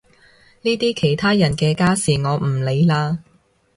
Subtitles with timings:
[0.63, 3.19] 呢啲其他人嘅家事我唔理啦